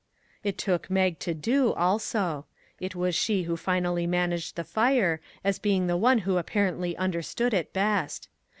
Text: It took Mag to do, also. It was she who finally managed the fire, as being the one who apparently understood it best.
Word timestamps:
It 0.43 0.57
took 0.57 0.89
Mag 0.89 1.19
to 1.19 1.35
do, 1.35 1.73
also. 1.73 2.47
It 2.79 2.95
was 2.95 3.13
she 3.13 3.43
who 3.43 3.55
finally 3.55 4.07
managed 4.07 4.55
the 4.55 4.63
fire, 4.63 5.21
as 5.43 5.59
being 5.59 5.85
the 5.85 5.95
one 5.95 6.17
who 6.25 6.37
apparently 6.37 6.97
understood 6.97 7.53
it 7.53 7.71
best. 7.71 8.27